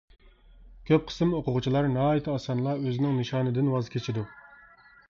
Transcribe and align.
كۆپ 0.89 1.05
قىسىم 1.11 1.35
ئوقۇغۇچىلار 1.39 1.91
ناھايىتى 1.99 2.35
ئاسانلا 2.37 2.75
ئۆزىنىڭ 2.81 3.17
نىشانىدىن 3.23 3.75
ۋاز 3.77 3.97
كېچىدۇ. 3.97 4.27